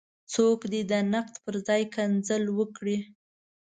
[0.33, 2.97] څوک دې د نقد پر ځای کنځل وکړي.